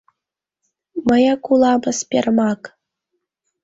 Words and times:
Мыяк 1.07 1.43
уламыс 1.51 1.99
пермак. 2.09 2.61